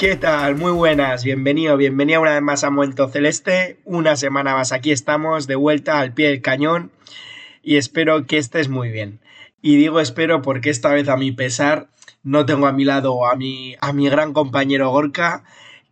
¿Qué 0.00 0.16
tal? 0.16 0.56
Muy 0.56 0.72
buenas, 0.72 1.24
bienvenido, 1.24 1.76
bienvenida 1.76 2.20
una 2.20 2.32
vez 2.32 2.40
más 2.40 2.64
a 2.64 2.70
Momento 2.70 3.08
Celeste. 3.08 3.78
Una 3.84 4.16
semana 4.16 4.54
más 4.54 4.72
aquí 4.72 4.92
estamos, 4.92 5.46
de 5.46 5.56
vuelta 5.56 6.00
al 6.00 6.14
pie 6.14 6.28
del 6.28 6.40
cañón 6.40 6.90
y 7.62 7.76
espero 7.76 8.26
que 8.26 8.38
estés 8.38 8.70
muy 8.70 8.88
bien. 8.88 9.20
Y 9.60 9.76
digo 9.76 10.00
espero 10.00 10.40
porque 10.40 10.70
esta 10.70 10.90
vez 10.90 11.06
a 11.10 11.18
mi 11.18 11.32
pesar 11.32 11.90
no 12.22 12.46
tengo 12.46 12.66
a 12.66 12.72
mi 12.72 12.86
lado 12.86 13.26
a 13.26 13.36
mi, 13.36 13.76
a 13.82 13.92
mi 13.92 14.08
gran 14.08 14.32
compañero 14.32 14.88
Gorka, 14.88 15.44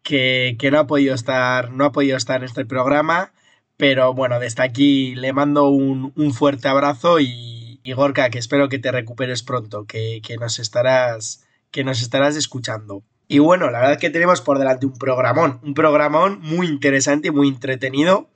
que, 0.03 0.57
no, 0.73 0.79
ha 0.79 0.87
podido 0.87 1.15
estar, 1.15 1.71
no 1.71 1.85
ha 1.85 1.93
podido 1.93 2.17
estar 2.17 2.41
en 2.41 2.47
este 2.47 2.65
programa, 2.65 3.35
pero 3.77 4.15
bueno, 4.15 4.41
desde 4.41 4.63
aquí 4.63 5.17
le 5.17 5.35
mando 5.35 5.69
un, 5.69 6.33
fuerte 6.33 6.67
abrazo 6.69 7.21
y, 7.21 7.79
y, 7.83 7.93
Gorka, 7.93 8.31
que 8.31 8.39
espero 8.39 8.71
que 8.71 8.79
te 8.79 8.91
recuperes 8.91 9.43
pronto, 9.43 9.85
que, 9.85 10.23
que, 10.23 10.39
nos 10.39 10.61
estarás, 10.61 11.47
que 11.71 11.85
nos 11.85 12.01
estarás 12.01 12.37
escuchando. 12.37 13.03
Y 13.29 13.41
bueno, 13.41 13.71
la 13.71 13.79
verdad 13.79 13.93
es 13.93 13.99
que 13.99 14.11
tenemos 14.11 14.41
por 14.41 14.59
delante 14.59 14.87
un 14.87 14.95
programón, 14.95 15.61
un 15.63 15.75
programón 15.75 16.41
muy 16.41 16.67
interesante 16.67 17.29
y 17.29 17.31
muy 17.31 17.49
entretenido. 17.49 18.29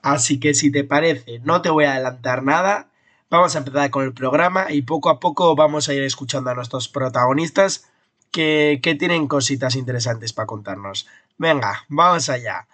Así 0.00 0.38
que 0.38 0.54
si 0.54 0.70
te 0.70 0.84
parece, 0.84 1.40
no 1.40 1.60
te 1.60 1.70
voy 1.70 1.84
a 1.84 1.94
adelantar 1.94 2.44
nada. 2.44 2.88
Vamos 3.28 3.54
a 3.54 3.58
empezar 3.58 3.90
con 3.90 4.04
el 4.04 4.14
programa 4.14 4.70
y 4.70 4.82
poco 4.82 5.10
a 5.10 5.18
poco 5.20 5.56
vamos 5.56 5.88
a 5.88 5.94
ir 5.94 6.02
escuchando 6.02 6.50
a 6.50 6.54
nuestros 6.54 6.88
protagonistas 6.88 7.90
que, 8.30 8.78
que 8.82 8.94
tienen 8.94 9.26
cositas 9.26 9.74
interesantes 9.74 10.32
para 10.32 10.46
contarnos. 10.46 11.08
Venga, 11.36 11.84
vamos 11.88 12.28
allá. 12.28 12.66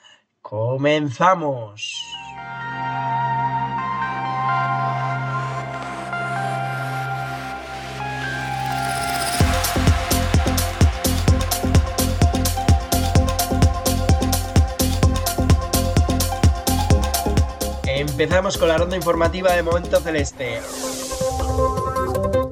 Comenzamos. 0.42 2.15
Empezamos 18.26 18.58
con 18.58 18.66
la 18.66 18.76
ronda 18.76 18.96
informativa 18.96 19.52
de 19.52 19.62
Momento 19.62 20.00
Celeste. 20.00 20.60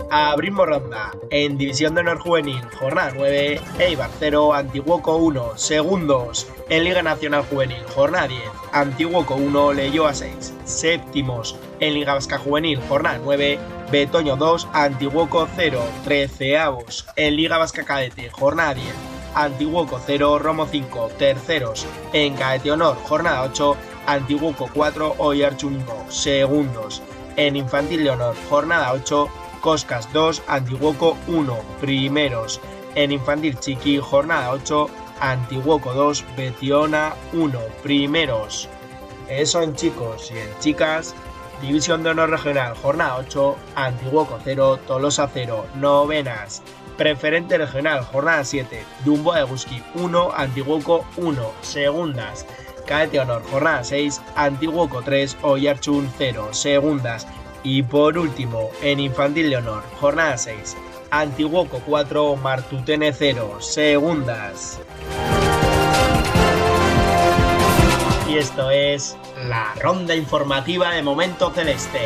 Abrimos 0.09 0.69
ronda. 0.69 1.11
En 1.31 1.59
División 1.59 1.97
de 1.97 2.03
Honor 2.03 2.21
Juvenil, 2.21 2.63
jornada 2.79 3.11
9, 3.13 3.61
Eibar 3.81 4.09
0, 4.21 4.55
Antiguoco 4.55 5.17
1, 5.17 5.59
segundos. 5.59 6.47
En 6.69 6.85
Liga 6.85 7.03
Nacional 7.03 7.45
Juvenil, 7.51 7.83
jornada 7.93 8.29
10, 8.29 8.41
Antiguoco 8.71 9.35
1, 9.35 9.71
a 10.07 10.15
6, 10.15 10.55
séptimos. 10.65 11.57
En 11.81 11.95
Liga 11.95 12.15
Vasca 12.15 12.39
Juvenil, 12.39 12.81
jornada 12.89 13.19
9, 13.25 13.59
Betoño 13.91 14.37
2, 14.37 14.69
Antiguoco 14.73 15.49
0, 15.57 15.81
treceavos. 16.05 17.05
En 17.17 17.35
Liga 17.35 17.59
Vasca 17.59 17.85
Cadete, 17.85 18.31
jornada 18.31 18.75
10, 18.75 18.87
Antiguoco 19.35 20.01
0, 20.07 20.39
Romo 20.39 20.67
5, 20.67 21.11
terceros. 21.19 21.85
En 22.13 22.37
Cadete 22.37 22.71
Honor, 22.71 22.97
jornada 23.03 23.43
8, 23.43 23.77
Antiguoco 24.07 24.69
4, 24.73 25.17
Oyarchu 25.19 25.69
1, 25.69 26.11
segundos. 26.11 27.03
En 27.37 27.57
Infantil 27.57 28.05
Leonor, 28.05 28.37
jornada 28.49 28.93
8, 28.93 29.29
Coscas 29.61 30.13
2, 30.13 30.43
Antiguoco 30.47 31.17
1, 31.27 31.59
primeros. 31.81 32.61
En 32.95 33.13
Infantil 33.13 33.59
Chiqui, 33.59 33.99
jornada 33.99 34.51
8, 34.53 34.89
Antiguoco 35.21 35.95
2, 35.95 36.25
Betiona 36.37 37.15
1, 37.33 37.59
primeros. 37.83 38.69
Eso 39.29 39.63
en 39.63 39.75
chicos 39.75 40.31
y 40.31 40.39
en 40.39 40.59
chicas. 40.59 41.15
División 41.63 42.03
de 42.03 42.11
Honor 42.11 42.31
Regional, 42.31 42.75
jornada 42.77 43.17
8, 43.17 43.57
Antiguoco 43.75 44.39
0, 44.45 44.81
Tolosa 44.87 45.29
0, 45.33 45.67
novenas. 45.77 46.63
Preferente 46.99 47.59
Regional, 47.59 48.05
jornada 48.05 48.45
7, 48.45 48.85
Dumbo 49.05 49.33
de 49.33 49.45
1, 49.95 50.33
Antiguoco 50.37 51.05
1, 51.17 51.53
segundas. 51.63 52.47
Cadete 52.87 53.21
Honor, 53.21 53.43
jornada 53.51 53.83
6, 53.83 54.21
Antiguoco 54.37 55.03
3, 55.03 55.39
Oyarchun 55.43 56.11
0, 56.19 56.49
segundas. 56.53 57.27
Y 57.63 57.83
por 57.83 58.19
último, 58.19 58.71
en 58.83 59.01
Infantil 59.01 59.51
de 59.51 59.57
Honor, 59.57 59.83
jornada 60.01 60.37
6, 60.37 60.77
Antiguoco 61.11 61.81
4, 61.87 62.37
Martutene 62.37 63.13
0, 63.13 63.59
segundas. 63.61 64.81
Y 68.29 68.37
esto 68.37 68.71
es 68.71 69.17
la 69.49 69.75
ronda 69.81 70.15
informativa 70.15 70.91
de 70.91 71.03
Momento 71.03 71.51
Celeste. 71.51 72.05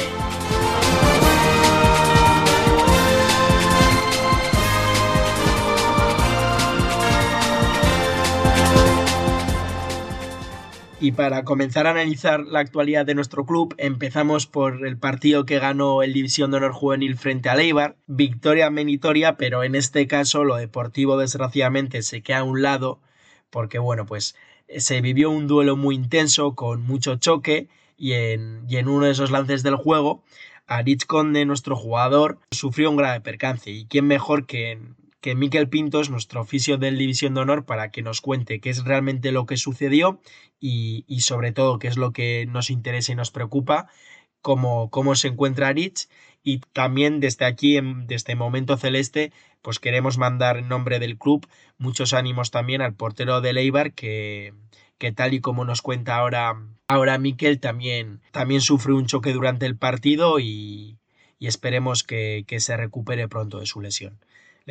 Y 11.00 11.12
para 11.12 11.44
comenzar 11.44 11.86
a 11.86 11.92
analizar 11.92 12.40
la 12.40 12.58
actualidad 12.58 13.06
de 13.06 13.14
nuestro 13.14 13.46
club, 13.46 13.72
empezamos 13.78 14.48
por 14.48 14.84
el 14.84 14.98
partido 14.98 15.46
que 15.46 15.60
ganó 15.60 16.02
el 16.02 16.12
División 16.12 16.50
de 16.50 16.56
Honor 16.56 16.72
Juvenil 16.72 17.16
frente 17.16 17.48
a 17.48 17.54
Leibar. 17.54 17.96
Victoria 18.08 18.68
menitoria, 18.68 19.36
pero 19.36 19.62
en 19.62 19.76
este 19.76 20.08
caso 20.08 20.42
lo 20.42 20.56
deportivo 20.56 21.16
desgraciadamente 21.16 22.02
se 22.02 22.22
queda 22.22 22.38
a 22.38 22.44
un 22.44 22.62
lado, 22.62 23.00
porque 23.48 23.78
bueno, 23.78 24.06
pues 24.06 24.34
se 24.76 25.00
vivió 25.00 25.30
un 25.30 25.46
duelo 25.46 25.76
muy 25.76 25.94
intenso, 25.94 26.56
con 26.56 26.82
mucho 26.82 27.14
choque, 27.14 27.68
y 27.96 28.14
en, 28.14 28.64
y 28.68 28.78
en 28.78 28.88
uno 28.88 29.06
de 29.06 29.12
esos 29.12 29.30
lances 29.30 29.62
del 29.62 29.76
juego, 29.76 30.24
Aritz 30.66 31.04
Conde, 31.04 31.44
nuestro 31.44 31.76
jugador, 31.76 32.40
sufrió 32.50 32.90
un 32.90 32.96
grave 32.96 33.20
percance. 33.20 33.70
¿Y 33.70 33.86
quién 33.86 34.08
mejor 34.08 34.46
que 34.46 34.80
que 35.20 35.34
Miquel 35.34 35.68
Pintos, 35.68 36.10
nuestro 36.10 36.40
oficio 36.40 36.78
del 36.78 36.96
División 36.96 37.34
de 37.34 37.40
Honor, 37.40 37.64
para 37.64 37.90
que 37.90 38.02
nos 38.02 38.20
cuente 38.20 38.60
qué 38.60 38.70
es 38.70 38.84
realmente 38.84 39.32
lo 39.32 39.46
que 39.46 39.56
sucedió 39.56 40.20
y, 40.60 41.04
sobre 41.20 41.52
todo 41.52 41.78
qué 41.78 41.88
es 41.88 41.96
lo 41.96 42.12
que 42.12 42.46
nos 42.46 42.70
interesa 42.70 43.12
y 43.12 43.16
nos 43.16 43.30
preocupa, 43.30 43.88
cómo, 44.40 44.90
cómo 44.90 45.16
se 45.16 45.28
encuentra 45.28 45.72
Rich 45.72 46.08
y 46.44 46.60
también 46.72 47.20
desde 47.20 47.46
aquí, 47.46 47.76
en, 47.76 48.06
desde 48.06 48.36
Momento 48.36 48.76
Celeste, 48.76 49.32
pues 49.60 49.80
queremos 49.80 50.18
mandar 50.18 50.56
en 50.56 50.68
nombre 50.68 51.00
del 51.00 51.18
club 51.18 51.46
muchos 51.78 52.14
ánimos 52.14 52.50
también 52.52 52.80
al 52.80 52.94
portero 52.94 53.40
de 53.40 53.52
Leibar 53.52 53.92
que, 53.92 54.54
que 54.98 55.10
tal 55.10 55.34
y 55.34 55.40
como 55.40 55.64
nos 55.64 55.82
cuenta 55.82 56.16
ahora, 56.16 56.62
ahora 56.86 57.18
Miquel, 57.18 57.58
también, 57.58 58.20
también 58.30 58.60
sufre 58.60 58.92
un 58.92 59.06
choque 59.06 59.32
durante 59.32 59.66
el 59.66 59.76
partido 59.76 60.38
y, 60.38 60.96
esperemos 61.40 62.02
que 62.02 62.44
se 62.58 62.76
recupere 62.76 63.28
pronto 63.28 63.60
de 63.60 63.66
su 63.66 63.80
lesión 63.80 64.18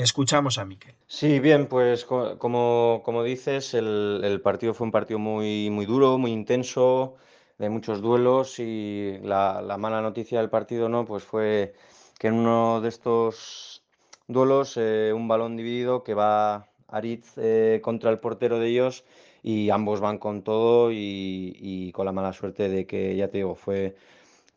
escuchamos 0.03 0.57
a 0.57 0.65
Miquel. 0.65 0.95
Sí, 1.07 1.39
bien, 1.39 1.67
pues 1.67 2.05
como, 2.05 3.01
como 3.03 3.23
dices, 3.23 3.73
el, 3.73 4.39
partido 4.43 4.73
fue 4.73 4.85
un 4.85 4.91
partido 4.91 5.19
muy, 5.19 5.69
muy 5.69 5.85
duro, 5.85 6.17
muy 6.17 6.31
intenso, 6.31 7.15
de 7.57 7.69
muchos 7.69 8.01
duelos 8.01 8.59
y 8.59 9.17
la, 9.23 9.75
mala 9.79 10.01
noticia 10.01 10.39
del 10.39 10.49
partido 10.49 10.89
no, 10.89 11.05
pues 11.05 11.23
fue 11.23 11.73
que 12.19 12.27
en 12.27 12.35
uno 12.35 12.81
de 12.81 12.89
estos 12.89 13.83
duelos 14.27 14.77
eh, 14.77 15.11
un 15.15 15.27
balón 15.27 15.57
dividido 15.57 16.03
que 16.03 16.13
va 16.13 16.67
Aritz 16.87 17.33
eh, 17.37 17.79
contra 17.83 18.11
el 18.11 18.19
portero 18.19 18.59
de 18.59 18.67
ellos 18.67 19.03
y 19.41 19.69
ambos 19.69 19.99
van 19.99 20.17
con 20.17 20.43
todo 20.43 20.91
y, 20.91 21.91
con 21.93 22.05
la 22.05 22.11
mala 22.11 22.33
suerte 22.33 22.69
de 22.69 22.85
que, 22.85 23.15
ya 23.15 23.29
te 23.29 23.37
digo, 23.39 23.55
fue, 23.55 23.95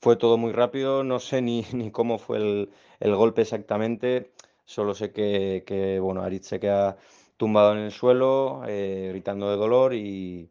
fue 0.01 0.17
todo 0.17 0.37
muy 0.37 0.53
rápido, 0.53 1.05
no 1.05 1.21
sé 1.21 1.41
ni, 1.43 1.65
ni 1.73 1.91
cómo 1.91 2.19
fue 2.19 2.39
el, 2.39 2.71
el 3.01 3.15
golpe 3.15 3.43
exactamente 3.43 4.31
Solo 4.71 4.95
sé 4.95 5.11
que, 5.11 5.99
bueno, 6.01 6.23
Aritz 6.23 6.47
se 6.47 6.61
queda 6.61 6.97
tumbado 7.37 7.73
en 7.73 7.79
el 7.79 7.91
suelo, 7.91 8.63
eh, 8.69 9.09
gritando 9.11 9.51
de 9.51 9.57
dolor 9.57 9.95
y, 9.95 10.49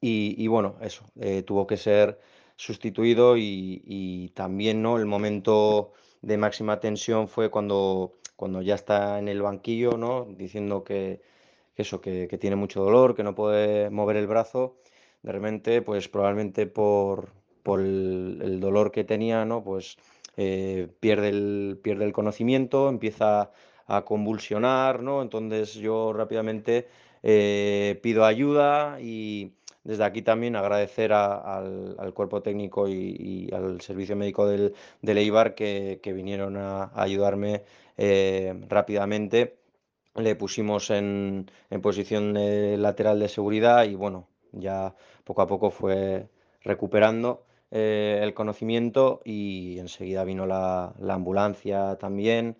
y, 0.00 0.48
bueno, 0.48 0.74
eso, 0.80 1.04
eh, 1.20 1.44
tuvo 1.44 1.64
que 1.64 1.76
ser 1.76 2.18
sustituido 2.56 3.36
y, 3.36 4.32
también 4.34 4.82
¿no? 4.82 4.96
el 4.98 5.06
momento 5.06 5.92
de 6.22 6.38
máxima 6.38 6.80
tensión 6.80 7.28
fue 7.28 7.50
cuando, 7.50 8.14
cuando 8.34 8.62
ya 8.62 8.74
está 8.74 9.20
en 9.20 9.28
el 9.28 9.42
banquillo, 9.42 9.96
¿no? 9.96 10.26
diciendo 10.36 10.82
que, 10.82 11.20
eso, 11.76 12.00
que, 12.00 12.26
tiene 12.40 12.56
mucho 12.56 12.82
dolor, 12.82 13.14
que 13.14 13.22
no 13.22 13.36
puede 13.36 13.90
mover 13.90 14.16
el 14.16 14.26
brazo. 14.26 14.78
De 15.22 15.30
repente, 15.30 15.82
pues 15.82 16.08
probablemente 16.08 16.66
por, 16.66 17.30
por 17.62 17.78
el, 17.80 18.40
el 18.42 18.58
dolor 18.58 18.90
que 18.90 19.04
tenía, 19.04 19.44
¿no? 19.44 19.62
pues 19.62 19.98
eh, 20.36 20.88
pierde, 21.00 21.28
el, 21.28 21.78
pierde 21.82 22.04
el 22.04 22.12
conocimiento, 22.12 22.88
empieza 22.88 23.50
convulsionar, 24.04 25.02
¿no? 25.02 25.20
Entonces 25.22 25.74
yo 25.74 26.12
rápidamente 26.12 26.86
eh, 27.22 27.98
pido 28.02 28.24
ayuda 28.24 29.00
y 29.00 29.52
desde 29.82 30.04
aquí 30.04 30.22
también 30.22 30.56
agradecer 30.56 31.12
al, 31.12 32.12
cuerpo 32.14 32.42
técnico 32.42 32.88
y, 32.88 33.50
al 33.52 33.80
servicio 33.80 34.14
médico 34.16 34.46
del, 34.46 34.74
del 35.02 35.18
Eibar 35.18 35.54
que, 35.54 36.00
vinieron 36.14 36.56
a, 36.56 36.92
ayudarme 36.94 37.64
eh, 37.96 38.54
rápidamente. 38.68 39.56
Le 40.14 40.36
pusimos 40.36 40.90
en, 40.90 41.50
posición 41.82 42.34
lateral 42.80 43.18
de 43.20 43.28
seguridad 43.28 43.84
y 43.84 43.94
bueno, 43.94 44.28
ya 44.52 44.94
poco 45.24 45.42
a 45.42 45.46
poco 45.46 45.70
fue 45.70 46.28
recuperando 46.62 47.44
eh, 47.70 48.20
el 48.22 48.34
conocimiento 48.34 49.20
y 49.24 49.78
enseguida 49.78 50.24
vino 50.24 50.46
la, 50.46 50.94
ambulancia 51.08 51.96
también. 51.96 52.56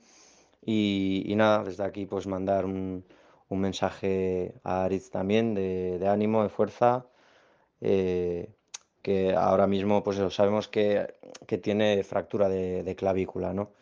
Y, 0.64 1.32
nada, 1.36 1.64
desde 1.64 1.84
aquí 1.84 2.06
pues 2.06 2.26
mandar 2.26 2.64
un, 2.64 3.04
mensaje 3.50 4.54
a 4.64 4.84
Aritz 4.84 5.10
también 5.10 5.54
de, 5.54 6.06
ánimo, 6.08 6.42
de 6.42 6.48
fuerza, 6.50 7.06
eh, 7.80 8.52
que 9.02 9.34
ahora 9.34 9.66
mismo 9.66 10.02
pues 10.04 10.18
sabemos 10.34 10.68
que, 10.68 11.14
tiene 11.62 12.04
fractura 12.04 12.48
de, 12.48 12.94
clavícula, 12.96 13.52
¿no? 13.54 13.72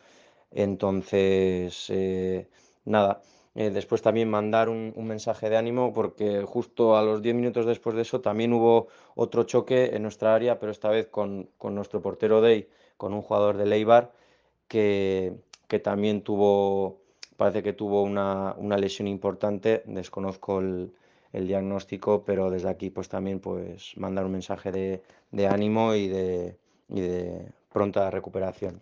Entonces, 0.51 1.87
eh, 1.89 2.49
nada, 2.85 3.21
eh, 3.55 3.71
después 3.71 4.01
también 4.01 4.29
mandar 4.29 4.69
un, 4.69 4.93
mensaje 4.97 5.49
de 5.49 5.57
ánimo 5.57 5.91
porque 5.93 6.43
justo 6.43 6.95
a 6.95 7.01
los 7.01 7.21
10 7.21 7.35
minutos 7.35 7.65
después 7.65 7.95
de 7.95 8.03
eso 8.03 8.21
también 8.21 8.53
hubo 8.53 8.87
otro 9.15 9.43
choque 9.43 9.95
en 9.95 10.03
nuestra 10.03 10.35
área, 10.35 10.59
pero 10.59 10.71
esta 10.71 10.89
vez 10.89 11.07
con, 11.07 11.49
nuestro 11.63 12.01
portero 12.01 12.41
Day, 12.41 12.69
con 12.97 13.13
un 13.13 13.21
jugador 13.21 13.57
de 13.57 13.65
Leibar 13.65 14.11
que, 14.67 15.33
que 15.67 15.79
también 15.79 16.21
tuvo, 16.21 17.01
parece 17.37 17.63
que 17.63 17.73
tuvo 17.73 18.03
una, 18.03 18.55
lesión 18.77 19.07
importante, 19.07 19.83
desconozco 19.85 20.59
el, 20.59 20.93
diagnóstico, 21.31 22.23
pero 22.25 22.49
desde 22.49 22.69
aquí 22.69 22.89
pues 22.89 23.07
también 23.09 23.39
pues 23.39 23.95
mandar 23.97 24.25
un 24.25 24.31
mensaje 24.31 24.71
de, 24.71 25.01
de 25.31 25.47
ánimo 25.47 25.93
y 25.93 26.07
de, 26.07 26.57
y 26.89 27.01
de 27.01 27.51
pronta 27.71 28.09
recuperación. 28.09 28.81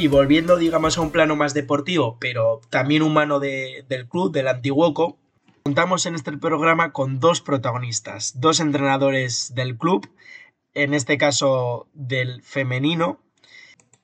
Y 0.00 0.08
volviendo, 0.08 0.56
digamos, 0.56 0.96
a 0.96 1.02
un 1.02 1.10
plano 1.10 1.36
más 1.36 1.52
deportivo, 1.52 2.16
pero 2.18 2.62
también 2.70 3.02
humano 3.02 3.38
del 3.38 4.08
club, 4.08 4.32
del 4.32 4.48
Antiguoco, 4.48 5.18
contamos 5.62 6.06
en 6.06 6.14
este 6.14 6.34
programa 6.38 6.94
con 6.94 7.20
dos 7.20 7.42
protagonistas, 7.42 8.40
dos 8.40 8.60
entrenadores 8.60 9.54
del 9.54 9.76
club, 9.76 10.10
en 10.72 10.94
este 10.94 11.18
caso 11.18 11.86
del 11.92 12.40
femenino. 12.40 13.20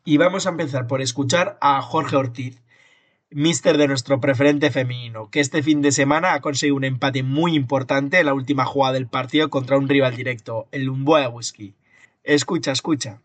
Y 0.04 0.18
vamos 0.18 0.46
a 0.46 0.50
empezar 0.50 0.86
por 0.86 1.00
escuchar 1.00 1.56
a 1.62 1.80
Jorge 1.80 2.16
Ortiz, 2.16 2.62
mister 3.30 3.78
de 3.78 3.88
nuestro 3.88 4.20
preferente 4.20 4.70
femenino, 4.70 5.30
que 5.30 5.40
este 5.40 5.62
fin 5.62 5.80
de 5.80 5.92
semana 5.92 6.34
ha 6.34 6.42
conseguido 6.42 6.76
un 6.76 6.84
empate 6.84 7.22
muy 7.22 7.54
importante 7.54 8.20
en 8.20 8.26
la 8.26 8.34
última 8.34 8.66
jugada 8.66 8.92
del 8.92 9.08
partido 9.08 9.48
contra 9.48 9.78
un 9.78 9.88
rival 9.88 10.14
directo, 10.14 10.68
el 10.72 10.84
Lumboa 10.84 11.30
Whisky. 11.30 11.74
Escucha, 12.22 12.72
escucha. 12.72 13.22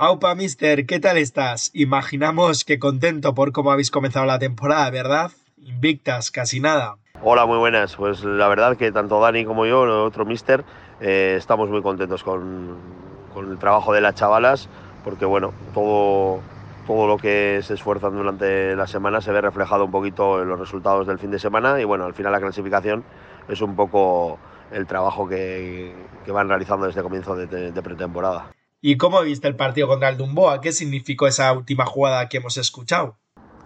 Aupa, 0.00 0.36
mister, 0.36 0.86
¿qué 0.86 1.00
tal 1.00 1.18
estás? 1.18 1.72
Imaginamos 1.74 2.64
que 2.64 2.78
contento 2.78 3.34
por 3.34 3.50
cómo 3.50 3.72
habéis 3.72 3.90
comenzado 3.90 4.26
la 4.26 4.38
temporada, 4.38 4.88
¿verdad? 4.90 5.32
Invictas, 5.64 6.30
casi 6.30 6.60
nada. 6.60 6.98
Hola, 7.20 7.46
muy 7.46 7.58
buenas. 7.58 7.96
Pues 7.96 8.22
la 8.22 8.46
verdad 8.46 8.76
que 8.76 8.92
tanto 8.92 9.20
Dani 9.20 9.44
como 9.44 9.66
yo, 9.66 9.80
otro 10.04 10.24
mister, 10.24 10.64
eh, 11.00 11.34
estamos 11.36 11.68
muy 11.68 11.82
contentos 11.82 12.22
con, 12.22 12.76
el 13.36 13.58
trabajo 13.58 13.92
de 13.92 14.00
las 14.00 14.14
chavalas, 14.14 14.68
porque 15.02 15.24
bueno, 15.24 15.52
todo, 15.74 16.42
todo 16.86 17.08
lo 17.08 17.16
que 17.16 17.58
se 17.64 17.74
esfuerzan 17.74 18.14
durante 18.14 18.76
la 18.76 18.86
semana 18.86 19.20
se 19.20 19.32
ve 19.32 19.40
reflejado 19.40 19.84
un 19.84 19.90
poquito 19.90 20.40
en 20.40 20.48
los 20.48 20.60
resultados 20.60 21.08
del 21.08 21.18
fin 21.18 21.32
de 21.32 21.40
semana 21.40 21.80
y 21.80 21.84
bueno, 21.84 22.04
al 22.04 22.14
final 22.14 22.30
la 22.30 22.40
clasificación 22.40 23.02
es 23.48 23.60
un 23.62 23.74
poco 23.74 24.38
el 24.70 24.86
trabajo 24.86 25.28
que, 25.28 25.92
van 26.28 26.48
realizando 26.48 26.86
desde 26.86 27.02
comienzo 27.02 27.34
de 27.34 27.82
pretemporada. 27.82 28.52
¿Y 28.80 28.96
cómo 28.96 29.20
viste 29.22 29.48
el 29.48 29.56
partido 29.56 29.88
contra 29.88 30.08
el 30.08 30.16
Dumboa? 30.16 30.60
¿Qué 30.60 30.70
significó 30.70 31.26
esa 31.26 31.52
última 31.52 31.84
jugada 31.84 32.28
que 32.28 32.36
hemos 32.36 32.56
escuchado? 32.58 33.16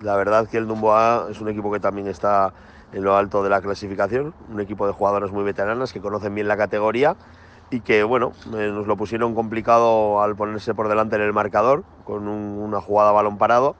La 0.00 0.16
verdad 0.16 0.48
que 0.48 0.56
el 0.56 0.66
Dumboa 0.66 1.26
es 1.30 1.38
un 1.40 1.50
equipo 1.50 1.70
que 1.70 1.80
también 1.80 2.08
está 2.08 2.54
en 2.94 3.04
lo 3.04 3.14
alto 3.14 3.42
de 3.42 3.50
la 3.50 3.60
clasificación, 3.60 4.34
un 4.50 4.60
equipo 4.60 4.86
de 4.86 4.94
jugadoras 4.94 5.30
muy 5.30 5.44
veteranas 5.44 5.92
que 5.92 6.00
conocen 6.00 6.34
bien 6.34 6.48
la 6.48 6.56
categoría 6.56 7.16
y 7.70 7.80
que 7.80 8.04
bueno, 8.04 8.32
eh, 8.54 8.70
nos 8.72 8.86
lo 8.86 8.96
pusieron 8.96 9.34
complicado 9.34 10.22
al 10.22 10.34
ponerse 10.34 10.74
por 10.74 10.88
delante 10.88 11.16
en 11.16 11.22
el 11.22 11.34
marcador 11.34 11.84
con 12.04 12.26
una 12.26 12.80
jugada 12.80 13.12
balón 13.12 13.36
parado 13.36 13.76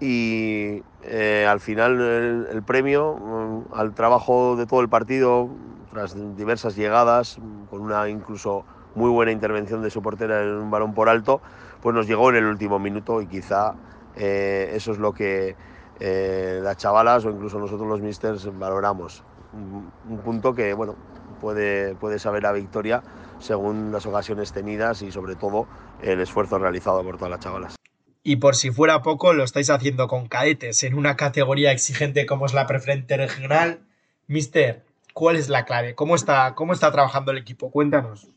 y 0.00 0.82
eh, 1.02 1.46
al 1.48 1.60
final 1.60 2.00
el, 2.00 2.62
premio 2.62 3.14
mm, 3.14 3.74
al 3.74 3.94
trabajo 3.94 4.56
de 4.56 4.66
todo 4.66 4.80
el 4.80 4.88
partido 4.88 5.50
tras 5.90 6.14
diversas 6.36 6.76
llegadas 6.76 7.38
con 7.70 7.80
una 7.80 8.08
incluso 8.08 8.64
muy 8.96 9.10
buena 9.10 9.30
intervención 9.30 9.82
de 9.82 9.90
su 9.90 10.02
portera 10.02 10.42
en 10.42 10.48
un 10.48 10.70
balón 10.70 10.94
por 10.94 11.08
alto, 11.08 11.40
pues 11.80 11.94
nos 11.94 12.08
llegó 12.08 12.30
en 12.30 12.36
el 12.36 12.46
último 12.46 12.78
minuto 12.78 13.22
y 13.22 13.26
quizá 13.28 13.74
eh, 14.16 14.70
eso 14.72 14.92
es 14.92 14.98
lo 14.98 15.12
que 15.12 15.54
eh, 16.00 16.60
las 16.62 16.76
chavalas 16.78 17.24
o 17.24 17.30
incluso 17.30 17.58
nosotros 17.58 17.86
los 17.86 18.00
misters 18.00 18.50
valoramos. 18.58 19.22
Un, 19.52 20.18
punto 20.18 20.54
que 20.54 20.74
bueno, 20.74 20.96
puede, 21.40 21.94
puede 21.94 22.18
saber 22.18 22.42
la 22.42 22.52
victoria 22.52 23.02
según 23.38 23.92
las 23.92 24.04
ocasiones 24.06 24.52
tenidas 24.52 25.02
y 25.02 25.12
sobre 25.12 25.36
todo 25.36 25.66
el 26.02 26.20
esfuerzo 26.20 26.58
realizado 26.58 27.02
por 27.02 27.16
todas 27.16 27.30
las 27.30 27.40
chavalas. 27.40 27.76
Y 28.22 28.36
por 28.36 28.56
si 28.56 28.70
fuera 28.72 29.02
poco, 29.02 29.32
lo 29.34 29.44
estáis 29.44 29.70
haciendo 29.70 30.08
con 30.08 30.26
cadetes 30.26 30.82
en 30.82 30.94
una 30.94 31.16
categoría 31.16 31.70
exigente 31.70 32.26
como 32.26 32.46
es 32.46 32.54
la 32.54 32.66
preferente 32.66 33.16
regional. 33.16 33.80
Mister, 34.26 34.84
¿cuál 35.14 35.36
es 35.36 35.48
la 35.48 35.64
clave? 35.64 35.94
¿Cómo 35.94 36.16
está, 36.16 36.54
cómo 36.56 36.72
está 36.72 36.90
trabajando 36.90 37.30
el 37.30 37.38
equipo? 37.38 37.70
Cuéntanos. 37.70 38.28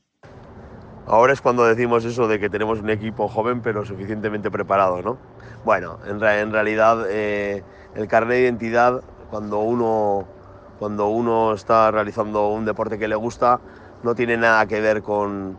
Ahora 1.10 1.34
es 1.34 1.42
cuando 1.42 1.66
decimos 1.66 2.06
eso 2.06 2.28
de 2.28 2.39
que 2.39 2.51
tenemos 2.51 2.82
un 2.82 2.92
equipo 2.92 3.28
joven 3.28 3.62
pero 3.62 3.84
suficientemente 3.84 4.51
preparado, 4.51 5.01
¿no? 5.01 5.18
Bueno, 5.66 5.98
en, 6.06 6.20
realidad 6.20 7.08
eh, 7.10 7.63
el 7.96 8.08
carnet 8.08 8.38
de 8.38 8.42
identidad, 8.44 9.01
cuando 9.32 9.58
uno, 9.58 10.28
cuando 10.78 11.08
uno 11.08 11.54
está 11.54 11.89
realizando 11.89 12.50
un 12.50 12.63
deporte 12.63 13.00
que 13.00 13.08
le 13.08 13.16
gusta, 13.16 13.60
no 14.04 14.13
tiene 14.13 14.38
nada 14.38 14.68
que 14.68 14.82
ver 14.82 15.01
con, 15.01 15.58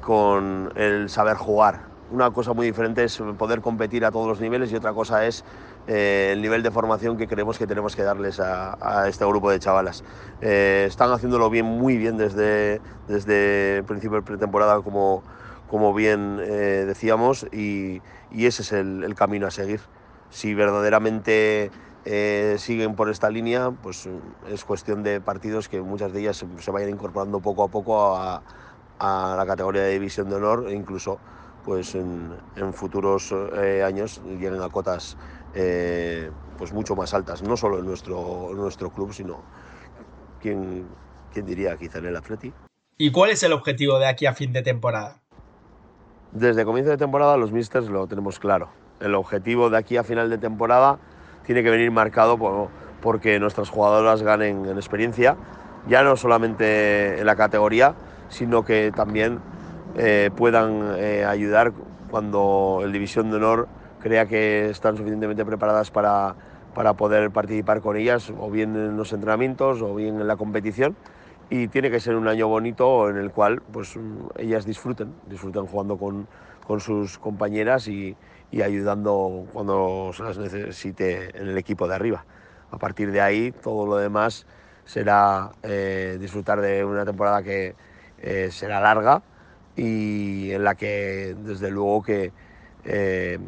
con 0.00 0.72
el 0.76 1.10
saber 1.10 1.38
jugar. 1.38 1.80
Una 2.12 2.30
cosa 2.30 2.52
muy 2.52 2.66
diferente 2.66 3.02
es 3.02 3.20
poder 3.36 3.62
competir 3.62 4.04
a 4.04 4.12
todos 4.12 4.28
los 4.28 4.40
niveles 4.40 4.70
y 4.70 4.76
otra 4.76 4.92
cosa 4.92 5.26
es 5.26 5.44
eh, 5.86 6.30
el 6.32 6.42
nivel 6.42 6.62
de 6.62 6.70
formación 6.70 7.16
que 7.16 7.26
creemos 7.26 7.58
que 7.58 7.66
tenemos 7.66 7.94
que 7.94 8.02
darles 8.02 8.40
a, 8.40 9.06
este 9.08 9.24
grupo 9.24 9.50
de 9.50 9.58
chavalas. 9.58 10.04
Eh, 10.40 10.84
están 10.88 11.10
haciéndolo 11.12 11.50
bien, 11.50 11.66
muy 11.66 11.96
bien 11.96 12.16
desde, 12.16 12.80
desde 13.08 13.78
el 13.78 13.84
principio 13.84 14.16
de 14.16 14.22
pretemporada, 14.22 14.80
como, 14.82 15.22
como 15.68 15.92
bien 15.94 16.40
eh, 16.42 16.84
decíamos, 16.86 17.46
y, 17.52 18.00
y, 18.30 18.46
ese 18.46 18.62
es 18.62 18.72
el, 18.72 19.04
el, 19.04 19.14
camino 19.14 19.46
a 19.46 19.50
seguir. 19.50 19.80
Si 20.30 20.54
verdaderamente 20.54 21.70
siguen 22.58 22.96
por 22.96 23.08
esta 23.08 23.30
línea, 23.30 23.70
pues 23.70 24.08
es 24.50 24.64
cuestión 24.64 25.02
de 25.02 25.22
partidos 25.22 25.70
que 25.70 25.80
muchas 25.80 26.12
de 26.12 26.20
ellas 26.20 26.44
se 26.58 26.70
vayan 26.70 26.90
incorporando 26.90 27.40
poco 27.40 27.64
a 27.64 27.68
poco 27.68 28.14
a, 28.16 28.42
a 28.98 29.34
la 29.36 29.46
categoría 29.46 29.82
de 29.82 29.92
división 29.92 30.28
de 30.28 30.36
honor 30.36 30.66
e 30.68 30.74
incluso 30.74 31.18
pues 31.64 31.94
en, 31.94 32.34
futuros 32.72 33.32
eh, 33.32 33.82
años 33.82 34.20
lleguen 34.24 34.60
a 34.60 34.68
cotas 34.68 35.16
eh, 35.54 36.30
pues 36.58 36.72
mucho 36.72 36.96
más 36.96 37.14
altas, 37.14 37.42
no 37.42 37.56
solo 37.56 37.78
en 37.78 37.86
nuestro, 37.86 38.50
nuestro 38.54 38.90
club, 38.90 39.12
sino, 39.12 39.42
¿quién, 40.40 40.86
¿quién 41.32 41.46
diría? 41.46 41.76
Quizá 41.76 41.98
en 41.98 42.06
el 42.06 42.16
Atleti. 42.16 42.52
¿Y 42.96 43.10
cuál 43.10 43.30
es 43.30 43.42
el 43.42 43.52
objetivo 43.52 43.98
de 43.98 44.06
aquí 44.06 44.26
a 44.26 44.34
fin 44.34 44.52
de 44.52 44.62
temporada? 44.62 45.20
Desde 46.32 46.64
comienzo 46.64 46.90
de 46.90 46.96
temporada 46.96 47.36
los 47.36 47.52
Misters 47.52 47.88
lo 47.88 48.06
tenemos 48.06 48.38
claro. 48.38 48.68
El 49.00 49.14
objetivo 49.14 49.70
de 49.70 49.78
aquí 49.78 49.96
a 49.96 50.04
final 50.04 50.30
de 50.30 50.38
temporada 50.38 50.98
tiene 51.44 51.62
que 51.62 51.70
venir 51.70 51.90
marcado 51.90 52.38
por, 52.38 52.68
porque 53.00 53.38
nuestras 53.38 53.68
jugadoras 53.68 54.22
ganen 54.22 54.64
en 54.66 54.76
experiencia, 54.76 55.36
ya 55.86 56.02
no 56.02 56.16
solamente 56.16 57.18
en 57.20 57.26
la 57.26 57.36
categoría, 57.36 57.94
sino 58.28 58.64
que 58.64 58.92
también 58.94 59.40
eh, 59.96 60.30
puedan 60.34 60.94
eh, 60.96 61.24
ayudar 61.24 61.72
cuando 62.10 62.80
el 62.82 62.92
División 62.92 63.30
de 63.30 63.36
Honor 63.36 63.68
crea 64.04 64.26
que 64.26 64.68
están 64.68 64.98
suficientemente 64.98 65.46
preparadas 65.46 65.90
para, 65.90 66.36
para 66.74 66.92
poder 66.92 67.30
participar 67.30 67.80
con 67.80 67.96
ellas, 67.96 68.30
o 68.38 68.50
bien 68.50 68.76
en 68.76 68.98
los 68.98 69.14
entrenamientos 69.14 69.80
o 69.80 69.94
bien 69.94 70.20
en 70.20 70.28
la 70.28 70.36
competición. 70.36 70.94
Y 71.48 71.68
tiene 71.68 71.90
que 71.90 72.00
ser 72.00 72.14
un 72.14 72.28
año 72.28 72.46
bonito 72.46 73.08
en 73.08 73.16
el 73.16 73.30
cual 73.30 73.62
pues, 73.72 73.98
ellas 74.36 74.66
disfruten, 74.66 75.14
disfruten 75.26 75.64
jugando 75.64 75.96
con, 75.96 76.28
con 76.66 76.80
sus 76.80 77.18
compañeras 77.18 77.88
y, 77.88 78.14
y 78.50 78.60
ayudando 78.60 79.46
cuando 79.54 80.10
se 80.14 80.22
las 80.22 80.36
necesite 80.36 81.34
en 81.38 81.48
el 81.48 81.56
equipo 81.56 81.88
de 81.88 81.94
arriba. 81.94 82.26
A 82.72 82.76
partir 82.76 83.10
de 83.10 83.22
ahí, 83.22 83.52
todo 83.52 83.86
lo 83.86 83.96
demás 83.96 84.46
será 84.84 85.52
eh, 85.62 86.18
disfrutar 86.20 86.60
de 86.60 86.84
una 86.84 87.06
temporada 87.06 87.42
que 87.42 87.74
eh, 88.20 88.48
será 88.50 88.82
larga 88.82 89.22
y 89.76 90.50
en 90.50 90.62
la 90.62 90.74
que, 90.74 91.34
desde 91.38 91.70
luego, 91.70 92.02
que 92.02 92.32
eh, 92.84 93.38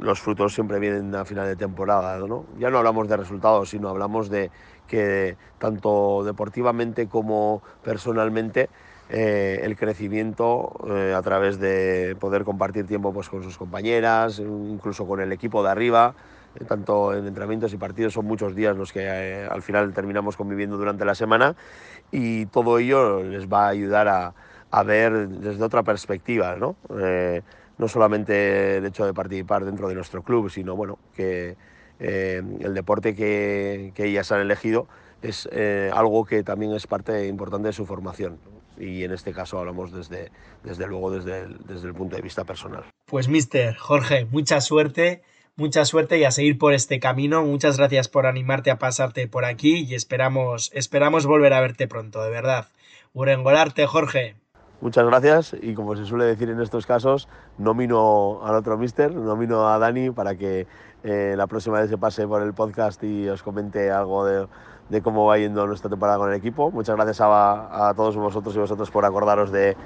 los 0.00 0.20
frutos 0.20 0.54
siempre 0.54 0.78
vienen 0.78 1.14
a 1.14 1.24
final 1.24 1.46
de 1.46 1.56
temporada. 1.56 2.18
¿no? 2.18 2.46
Ya 2.58 2.70
no 2.70 2.78
hablamos 2.78 3.08
de 3.08 3.16
resultados, 3.16 3.70
sino 3.70 3.88
hablamos 3.88 4.28
de 4.28 4.50
que 4.86 5.36
tanto 5.58 6.22
deportivamente 6.24 7.08
como 7.08 7.62
personalmente 7.82 8.68
eh, 9.10 9.60
el 9.62 9.76
crecimiento 9.76 10.72
eh, 10.88 11.14
a 11.14 11.20
través 11.22 11.58
de 11.58 12.16
poder 12.18 12.44
compartir 12.44 12.86
tiempo 12.86 13.12
pues, 13.12 13.28
con 13.28 13.42
sus 13.42 13.58
compañeras, 13.58 14.38
incluso 14.38 15.06
con 15.06 15.20
el 15.20 15.30
equipo 15.32 15.62
de 15.62 15.70
arriba, 15.70 16.14
eh, 16.58 16.64
tanto 16.64 17.14
en 17.14 17.26
entrenamientos 17.26 17.72
y 17.74 17.76
partidos, 17.76 18.14
son 18.14 18.24
muchos 18.24 18.54
días 18.54 18.76
los 18.76 18.92
que 18.92 19.46
al 19.50 19.62
final 19.62 19.92
terminamos 19.92 20.36
conviviendo 20.36 20.78
durante 20.78 21.04
la 21.04 21.14
semana 21.14 21.54
y 22.10 22.46
todo 22.46 22.78
ello 22.78 23.22
les 23.22 23.46
va 23.46 23.66
a 23.66 23.68
ayudar 23.68 24.08
a, 24.08 24.34
a 24.70 24.82
ver 24.82 25.28
desde 25.28 25.62
otra 25.62 25.82
perspectiva, 25.82 26.56
¿no? 26.56 26.76
No 27.78 27.88
solamente 27.88 28.76
el 28.76 28.86
hecho 28.86 29.04
de 29.06 29.14
participar 29.14 29.64
dentro 29.64 29.88
de 29.88 29.94
nuestro 29.94 30.22
club, 30.22 30.50
sino 30.50 30.76
bueno, 30.76 30.98
que 31.16 31.56
el 31.98 32.74
deporte 32.74 33.14
que, 33.14 33.92
ellas 33.96 34.32
han 34.32 34.40
elegido 34.40 34.88
es 35.22 35.48
algo 35.92 36.24
que 36.24 36.42
también 36.42 36.72
es 36.72 36.86
parte 36.86 37.26
importante 37.26 37.68
de 37.68 37.72
su 37.72 37.86
formación 37.86 38.38
y 38.78 39.04
en 39.04 39.12
este 39.12 39.32
caso 39.32 39.58
hablamos 39.58 39.92
desde, 39.92 40.30
desde 40.62 40.86
luego 40.86 41.10
desde 41.10 41.42
el, 41.42 41.58
desde 41.66 41.88
el 41.88 41.94
punto 41.94 42.16
de 42.16 42.22
vista 42.22 42.44
personal. 42.44 42.84
Pues 43.06 43.28
mister 43.28 43.76
Jorge, 43.76 44.26
mucha 44.26 44.60
suerte, 44.60 45.22
mucha 45.56 45.84
suerte 45.84 46.18
y 46.18 46.24
a 46.24 46.30
seguir 46.30 46.58
por 46.58 46.74
este 46.74 47.00
camino. 47.00 47.44
Muchas 47.44 47.78
gracias 47.78 48.08
por 48.08 48.26
animarte 48.26 48.70
a 48.70 48.78
pasarte 48.78 49.28
por 49.28 49.44
aquí 49.44 49.84
y 49.88 49.94
esperamos, 49.94 50.70
esperamos 50.74 51.26
volver 51.26 51.52
a 51.52 51.60
verte 51.60 51.88
pronto, 51.88 52.22
de 52.22 52.30
verdad. 52.30 52.68
Urengolarte, 53.12 53.86
Jorge. 53.86 54.36
Muchas 54.80 55.06
gracias 55.06 55.56
y 55.60 55.74
como 55.74 55.96
se 55.96 56.04
suele 56.04 56.24
decir 56.24 56.50
en 56.50 56.60
estos 56.60 56.86
casos, 56.86 57.28
nomino 57.58 58.40
al 58.44 58.56
otro 58.56 58.76
mister, 58.76 59.14
nomino 59.14 59.66
a 59.68 59.78
Dani 59.78 60.10
para 60.10 60.34
que 60.34 60.66
eh, 61.04 61.34
la 61.36 61.46
próxima 61.46 61.80
vez 61.80 61.88
se 61.88 61.96
pase 61.96 62.26
por 62.26 62.42
el 62.42 62.52
podcast 62.52 63.02
y 63.02 63.28
os 63.28 63.42
comente 63.42 63.90
algo 63.90 64.26
de, 64.26 64.46
de 64.88 65.02
cómo 65.02 65.26
va 65.26 65.38
yendo 65.38 65.66
nuestra 65.66 65.88
temporada 65.88 66.18
con 66.18 66.30
el 66.30 66.36
equipo. 66.36 66.70
Muchas 66.70 66.96
gracias 66.96 67.18
a, 67.22 67.92
todos 67.96 68.16
vosotros 68.16 68.54
y 68.56 68.58
vosotros 68.58 68.90
por 68.90 69.04
acordaros 69.04 69.50
de, 69.50 69.76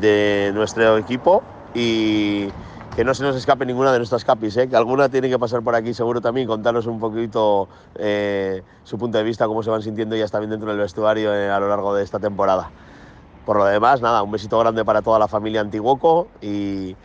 de, 0.00 0.50
nuestro 0.54 0.96
equipo 0.96 1.42
y 1.74 2.48
que 2.96 3.04
no 3.04 3.14
se 3.14 3.22
nos 3.22 3.36
escape 3.36 3.64
ninguna 3.64 3.92
de 3.92 3.98
nuestras 3.98 4.24
capis, 4.24 4.56
¿eh? 4.56 4.68
que 4.68 4.76
alguna 4.76 5.08
tiene 5.08 5.30
que 5.30 5.38
pasar 5.38 5.62
por 5.62 5.74
aquí 5.74 5.94
seguro 5.94 6.20
también, 6.20 6.46
contarnos 6.46 6.86
un 6.86 7.00
poquito 7.00 7.68
eh, 7.94 8.62
su 8.84 8.98
punto 8.98 9.16
de 9.16 9.24
vista, 9.24 9.46
cómo 9.46 9.62
se 9.62 9.70
van 9.70 9.82
sintiendo 9.82 10.14
ya 10.14 10.28
también 10.28 10.50
dentro 10.50 10.68
del 10.68 10.78
vestuario 10.78 11.34
eh, 11.34 11.50
a 11.50 11.58
lo 11.58 11.68
largo 11.68 11.94
de 11.94 12.02
esta 12.02 12.18
temporada. 12.18 12.70
Por 13.44 13.56
lo 13.56 13.64
demás, 13.64 14.00
nada, 14.00 14.22
un 14.22 14.30
besito 14.30 14.58
grande 14.58 14.84
para 14.84 15.02
toda 15.02 15.18
la 15.18 15.28
familia 15.28 15.60
Antiguoco 15.60 16.28
y 16.40 16.96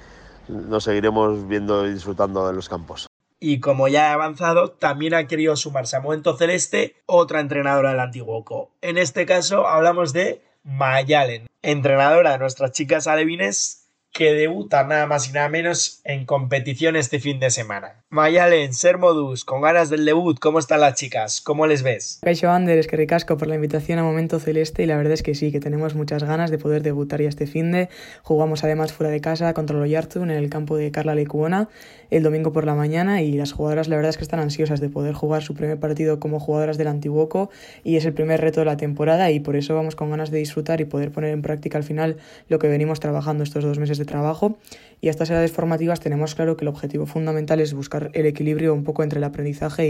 nos 0.47 0.83
seguiremos 0.83 1.47
viendo 1.47 1.87
y 1.87 1.93
disfrutando 1.93 2.47
de 2.47 2.53
los 2.53 2.69
campos. 2.69 3.07
Y 3.39 3.59
como 3.59 3.87
ya 3.87 4.09
he 4.09 4.13
avanzado, 4.13 4.71
también 4.71 5.13
ha 5.13 5.27
querido 5.27 5.55
sumarse 5.55 5.95
a 5.95 6.01
Momento 6.01 6.35
Celeste 6.35 6.95
otra 7.05 7.39
entrenadora 7.39 7.91
del 7.91 7.99
Antiguoco. 7.99 8.71
En 8.81 8.97
este 8.97 9.25
caso 9.25 9.67
hablamos 9.67 10.13
de 10.13 10.43
Mayalen, 10.63 11.47
entrenadora 11.61 12.31
de 12.31 12.39
nuestras 12.39 12.71
chicas 12.71 13.07
alevines 13.07 13.86
que 14.17 14.33
debuta 14.33 14.83
nada 14.83 15.05
más 15.05 15.29
y 15.29 15.31
nada 15.31 15.47
menos 15.47 16.01
en 16.03 16.25
competición 16.25 16.95
este 16.95 17.19
fin 17.19 17.39
de 17.39 17.51
semana. 17.51 18.01
Mayalen, 18.09 18.73
Ser 18.73 18.97
Modus, 18.97 19.45
con 19.45 19.61
ganas 19.61 19.91
del 19.91 20.05
debut, 20.05 20.39
¿cómo 20.39 20.57
están 20.57 20.81
las 20.81 20.95
chicas? 20.95 21.39
¿Cómo 21.39 21.67
les 21.67 21.83
ves? 21.83 22.19
Caixo 22.23 22.49
Ander, 22.49 22.79
es 22.79 22.87
que 22.87 22.97
ricasco 22.97 23.37
por 23.37 23.47
la 23.47 23.53
invitación 23.53 23.99
a 23.99 24.03
Momento 24.03 24.39
Celeste 24.39 24.81
y 24.81 24.87
la 24.87 24.97
verdad 24.97 25.13
es 25.13 25.21
que 25.21 25.35
sí, 25.35 25.51
que 25.51 25.59
tenemos 25.59 25.93
muchas 25.93 26.23
ganas 26.23 26.49
de 26.49 26.57
poder 26.57 26.81
debutar 26.81 27.21
ya 27.21 27.29
este 27.29 27.45
fin 27.45 27.71
de. 27.71 27.89
Jugamos 28.23 28.63
además 28.63 28.91
fuera 28.91 29.11
de 29.11 29.21
casa 29.21 29.53
contra 29.53 29.77
Loyartun 29.77 30.31
en 30.31 30.37
el 30.37 30.49
campo 30.49 30.77
de 30.77 30.89
Carla 30.89 31.13
Lecuona 31.13 31.69
el 32.09 32.23
domingo 32.23 32.51
por 32.51 32.65
la 32.65 32.75
mañana 32.75 33.21
y 33.21 33.33
las 33.33 33.51
jugadoras 33.51 33.87
la 33.87 33.95
verdad 33.95 34.09
es 34.09 34.17
que 34.17 34.23
están 34.23 34.39
ansiosas 34.39 34.79
de 34.79 34.89
poder 34.89 35.13
jugar 35.13 35.43
su 35.43 35.53
primer 35.53 35.79
partido 35.79 36.19
como 36.19 36.39
jugadoras 36.39 36.77
del 36.77 36.87
Antiguoco 36.87 37.49
y 37.83 37.97
es 37.97 38.05
el 38.05 38.13
primer 38.13 38.41
reto 38.41 38.61
de 38.61 38.65
la 38.65 38.77
temporada 38.77 39.31
y 39.31 39.39
por 39.39 39.55
eso 39.55 39.75
vamos 39.75 39.95
con 39.95 40.09
ganas 40.09 40.31
de 40.31 40.39
disfrutar 40.39 40.81
y 40.81 40.85
poder 40.85 41.11
poner 41.11 41.31
en 41.31 41.41
práctica 41.41 41.77
al 41.77 41.83
final 41.83 42.17
lo 42.47 42.59
que 42.59 42.67
venimos 42.67 42.99
trabajando 42.99 43.43
estos 43.43 43.63
dos 43.63 43.79
meses 43.79 43.97
de 43.97 44.05
trabajo 44.07 44.57
y 44.99 45.09
a 45.09 45.11
estas 45.11 45.29
edades 45.29 45.51
formativas 45.51 45.99
tenemos 45.99 46.33
claro 46.33 46.57
que 46.57 46.65
el 46.65 46.69
objetivo 46.69 47.05
fundamental 47.05 47.59
es 47.59 47.73
buscar 47.73 48.09
el 48.13 48.25
equilibrio 48.25 48.73
un 48.73 48.83
poco 48.83 49.03
entre 49.03 49.19
el 49.19 49.23
aprendizaje 49.23 49.87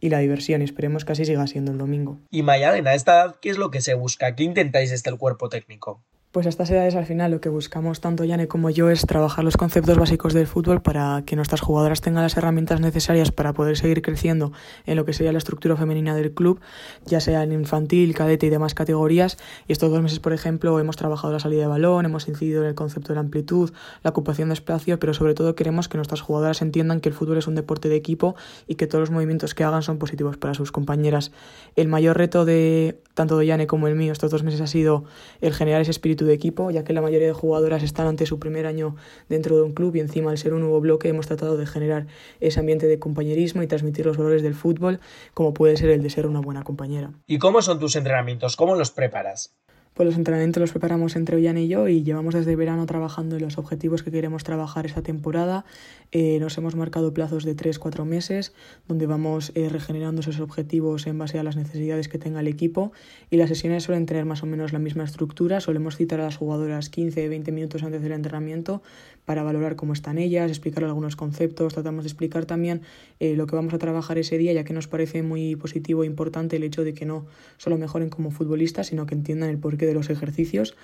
y, 0.00 0.08
la 0.08 0.18
diversión 0.20 0.62
y 0.62 0.64
esperemos 0.64 1.04
que 1.04 1.12
así 1.12 1.24
siga 1.24 1.46
siendo 1.46 1.72
el 1.72 1.78
domingo. 1.78 2.20
Y 2.30 2.42
Mayalena, 2.42 2.90
a 2.90 2.94
esta 2.94 3.14
edad, 3.14 3.36
¿qué 3.40 3.50
es 3.50 3.58
lo 3.58 3.70
que 3.70 3.80
se 3.80 3.94
busca? 3.94 4.36
¿Qué 4.36 4.44
intentáis 4.44 4.90
desde 4.90 5.10
el 5.10 5.18
cuerpo 5.18 5.48
técnico? 5.48 6.04
Pues 6.34 6.46
a 6.46 6.48
estas 6.48 6.68
edades 6.68 6.96
al 6.96 7.06
final 7.06 7.30
lo 7.30 7.40
que 7.40 7.48
buscamos 7.48 8.00
tanto 8.00 8.24
Yane 8.24 8.48
como 8.48 8.68
yo 8.68 8.90
es 8.90 9.06
trabajar 9.06 9.44
los 9.44 9.56
conceptos 9.56 9.96
básicos 9.96 10.34
del 10.34 10.48
fútbol 10.48 10.82
para 10.82 11.22
que 11.24 11.36
nuestras 11.36 11.60
jugadoras 11.60 12.00
tengan 12.00 12.24
las 12.24 12.36
herramientas 12.36 12.80
necesarias 12.80 13.30
para 13.30 13.52
poder 13.52 13.76
seguir 13.76 14.02
creciendo 14.02 14.50
en 14.84 14.96
lo 14.96 15.04
que 15.04 15.12
sería 15.12 15.30
la 15.30 15.38
estructura 15.38 15.76
femenina 15.76 16.12
del 16.16 16.32
club, 16.32 16.58
ya 17.06 17.20
sea 17.20 17.44
en 17.44 17.52
infantil, 17.52 18.16
cadete 18.16 18.46
y 18.46 18.50
demás 18.50 18.74
categorías. 18.74 19.38
Y 19.68 19.72
estos 19.72 19.92
dos 19.92 20.02
meses, 20.02 20.18
por 20.18 20.32
ejemplo, 20.32 20.80
hemos 20.80 20.96
trabajado 20.96 21.32
la 21.32 21.38
salida 21.38 21.60
de 21.60 21.68
balón, 21.68 22.04
hemos 22.04 22.26
incidido 22.26 22.62
en 22.62 22.68
el 22.70 22.74
concepto 22.74 23.10
de 23.10 23.14
la 23.14 23.20
amplitud, 23.20 23.72
la 24.02 24.10
ocupación 24.10 24.48
de 24.48 24.54
espacio, 24.54 24.98
pero 24.98 25.14
sobre 25.14 25.34
todo 25.34 25.54
queremos 25.54 25.88
que 25.88 25.98
nuestras 25.98 26.20
jugadoras 26.20 26.62
entiendan 26.62 27.00
que 27.00 27.10
el 27.10 27.14
fútbol 27.14 27.38
es 27.38 27.46
un 27.46 27.54
deporte 27.54 27.88
de 27.88 27.94
equipo 27.94 28.34
y 28.66 28.74
que 28.74 28.88
todos 28.88 29.02
los 29.02 29.10
movimientos 29.12 29.54
que 29.54 29.62
hagan 29.62 29.84
son 29.84 29.98
positivos 29.98 30.36
para 30.36 30.54
sus 30.54 30.72
compañeras. 30.72 31.30
El 31.76 31.86
mayor 31.86 32.18
reto 32.18 32.44
de 32.44 32.98
tanto 33.14 33.38
de 33.38 33.46
Yane 33.46 33.68
como 33.68 33.86
el 33.86 33.94
mío 33.94 34.10
estos 34.10 34.32
dos 34.32 34.42
meses 34.42 34.60
ha 34.60 34.66
sido 34.66 35.04
el 35.40 35.54
generar 35.54 35.80
ese 35.80 35.92
espíritu 35.92 36.23
de 36.24 36.34
equipo, 36.34 36.70
ya 36.70 36.84
que 36.84 36.92
la 36.92 37.00
mayoría 37.00 37.26
de 37.26 37.32
jugadoras 37.32 37.82
están 37.82 38.06
ante 38.06 38.26
su 38.26 38.38
primer 38.38 38.66
año 38.66 38.96
dentro 39.28 39.56
de 39.56 39.62
un 39.62 39.72
club 39.72 39.94
y 39.96 40.00
encima 40.00 40.30
al 40.30 40.38
ser 40.38 40.54
un 40.54 40.60
nuevo 40.60 40.80
bloque 40.80 41.08
hemos 41.08 41.26
tratado 41.26 41.56
de 41.56 41.66
generar 41.66 42.06
ese 42.40 42.60
ambiente 42.60 42.86
de 42.86 42.98
compañerismo 42.98 43.62
y 43.62 43.66
transmitir 43.66 44.06
los 44.06 44.16
valores 44.16 44.42
del 44.42 44.54
fútbol, 44.54 45.00
como 45.34 45.54
puede 45.54 45.76
ser 45.76 45.90
el 45.90 46.02
de 46.02 46.10
ser 46.10 46.26
una 46.26 46.40
buena 46.40 46.62
compañera. 46.62 47.12
¿Y 47.26 47.38
cómo 47.38 47.62
son 47.62 47.78
tus 47.78 47.96
entrenamientos? 47.96 48.56
¿Cómo 48.56 48.76
los 48.76 48.90
preparas? 48.90 49.54
Pues 49.94 50.08
los 50.08 50.16
entrenamientos 50.16 50.60
los 50.60 50.72
preparamos 50.72 51.14
entre 51.14 51.36
Ollán 51.36 51.56
y 51.56 51.68
yo 51.68 51.86
y 51.86 52.02
llevamos 52.02 52.34
desde 52.34 52.56
verano 52.56 52.84
trabajando 52.84 53.36
en 53.36 53.42
los 53.42 53.58
objetivos 53.58 54.02
que 54.02 54.10
queremos 54.10 54.42
trabajar 54.42 54.86
esta 54.86 55.02
temporada. 55.02 55.64
Eh, 56.10 56.38
nos 56.40 56.58
hemos 56.58 56.74
marcado 56.74 57.14
plazos 57.14 57.44
de 57.44 57.54
3-4 57.54 58.04
meses 58.04 58.54
donde 58.88 59.06
vamos 59.06 59.52
eh, 59.54 59.68
regenerando 59.68 60.20
esos 60.20 60.40
objetivos 60.40 61.06
en 61.06 61.16
base 61.18 61.38
a 61.38 61.44
las 61.44 61.54
necesidades 61.54 62.08
que 62.08 62.18
tenga 62.18 62.40
el 62.40 62.48
equipo 62.48 62.90
y 63.30 63.36
las 63.36 63.48
sesiones 63.48 63.84
suelen 63.84 64.04
tener 64.06 64.24
más 64.24 64.42
o 64.42 64.46
menos 64.46 64.72
la 64.72 64.80
misma 64.80 65.04
estructura. 65.04 65.60
Solemos 65.60 65.96
citar 65.96 66.18
a 66.20 66.24
las 66.24 66.38
jugadoras 66.38 66.90
15-20 66.90 67.52
minutos 67.52 67.84
antes 67.84 68.02
del 68.02 68.12
entrenamiento 68.12 68.82
para 69.24 69.42
valorar 69.42 69.76
cómo 69.76 69.92
están 69.92 70.18
ellas, 70.18 70.50
explicar 70.50 70.84
algunos 70.84 71.16
conceptos, 71.16 71.74
tratamos 71.74 72.04
de 72.04 72.08
explicar 72.08 72.46
también 72.46 72.82
eh, 73.20 73.34
lo 73.36 73.46
que 73.46 73.56
vamos 73.56 73.74
a 73.74 73.78
trabajar 73.78 74.18
ese 74.18 74.38
día, 74.38 74.52
ya 74.52 74.64
que 74.64 74.72
nos 74.72 74.88
parece 74.88 75.22
muy 75.22 75.56
positivo 75.56 76.04
e 76.04 76.06
importante 76.06 76.56
el 76.56 76.64
hecho 76.64 76.84
de 76.84 76.94
que 76.94 77.06
no 77.06 77.26
solo 77.56 77.78
mejoren 77.78 78.10
como 78.10 78.30
futbolistas, 78.30 78.88
sino 78.88 79.06
que 79.06 79.14
entiendan 79.14 79.50
el 79.50 79.58
porqué 79.58 79.86
de 79.86 79.94
los 79.94 80.10
ejercicios. 80.10 80.76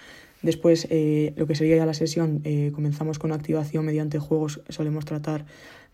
Después, 0.43 0.87
eh, 0.91 1.35
lo 1.37 1.47
que 1.47 1.55
sería 1.55 1.77
ya 1.77 1.87
la 1.87 1.95
sesión, 1.95 2.41
eh, 2.45 2.73
comenzamos 2.75 3.19
con 3.19 3.33
activación 3.33 3.85
mediante 3.85 4.19
juegos, 4.19 4.63
solemos 4.69 5.05
tratar 5.05 5.45